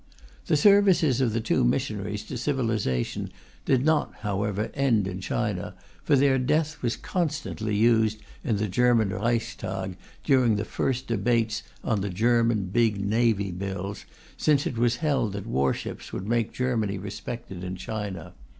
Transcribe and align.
The 0.47 0.57
services 0.57 1.21
of 1.21 1.31
the 1.31 1.39
two 1.39 1.63
missionaries 1.63 2.23
to 2.23 2.35
civilization 2.35 3.31
did 3.65 3.85
not, 3.85 4.11
however, 4.21 4.71
end 4.73 5.07
in 5.07 5.21
China, 5.21 5.75
for 6.03 6.15
their 6.15 6.39
death 6.39 6.81
was 6.81 6.95
constantly 6.97 7.75
used 7.75 8.19
in 8.43 8.57
the 8.57 8.67
German 8.67 9.09
Reichstag 9.09 9.97
during 10.23 10.55
the 10.55 10.65
first 10.65 11.05
debates 11.05 11.61
on 11.83 12.01
the 12.01 12.09
German 12.09 12.63
Big 12.69 12.99
Navy 12.99 13.51
Bills, 13.51 14.05
since 14.37 14.65
it 14.65 14.75
was 14.79 14.95
held 15.05 15.33
that 15.33 15.45
warships 15.45 16.11
would 16.11 16.27
make 16.27 16.51
Germany 16.51 16.97
respected 16.97 17.63
in 17.63 17.75
China. 17.75 18.33